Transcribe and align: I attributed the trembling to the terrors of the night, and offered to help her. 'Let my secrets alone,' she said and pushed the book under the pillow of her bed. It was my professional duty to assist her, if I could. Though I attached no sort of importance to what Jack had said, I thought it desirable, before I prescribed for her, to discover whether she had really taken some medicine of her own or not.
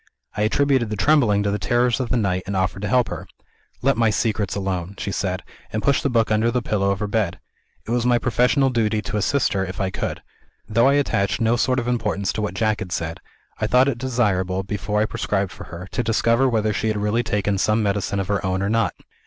I 0.35 0.41
attributed 0.41 0.89
the 0.89 0.95
trembling 0.95 1.43
to 1.43 1.51
the 1.51 1.59
terrors 1.59 1.99
of 1.99 2.09
the 2.09 2.17
night, 2.17 2.41
and 2.47 2.55
offered 2.57 2.81
to 2.81 2.87
help 2.87 3.09
her. 3.09 3.27
'Let 3.83 3.97
my 3.97 4.09
secrets 4.09 4.55
alone,' 4.55 4.95
she 4.97 5.11
said 5.11 5.43
and 5.71 5.83
pushed 5.83 6.01
the 6.01 6.09
book 6.09 6.31
under 6.31 6.49
the 6.49 6.63
pillow 6.63 6.89
of 6.89 7.01
her 7.01 7.07
bed. 7.07 7.39
It 7.85 7.91
was 7.91 8.03
my 8.03 8.17
professional 8.17 8.71
duty 8.71 9.03
to 9.03 9.17
assist 9.17 9.53
her, 9.53 9.63
if 9.63 9.79
I 9.79 9.91
could. 9.91 10.23
Though 10.67 10.87
I 10.87 10.95
attached 10.95 11.39
no 11.39 11.55
sort 11.55 11.77
of 11.77 11.87
importance 11.87 12.33
to 12.33 12.41
what 12.41 12.55
Jack 12.55 12.79
had 12.79 12.91
said, 12.91 13.19
I 13.59 13.67
thought 13.67 13.87
it 13.87 13.99
desirable, 13.99 14.63
before 14.63 14.99
I 15.01 15.05
prescribed 15.05 15.51
for 15.51 15.65
her, 15.65 15.87
to 15.91 16.01
discover 16.01 16.49
whether 16.49 16.73
she 16.73 16.87
had 16.87 16.97
really 16.97 17.21
taken 17.21 17.59
some 17.59 17.83
medicine 17.83 18.19
of 18.19 18.27
her 18.29 18.43
own 18.43 18.63
or 18.63 18.69
not. 18.71 18.95